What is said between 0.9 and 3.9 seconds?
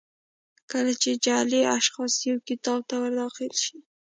چې جعلي اشخاص یو کتاب ته ور داخل شي.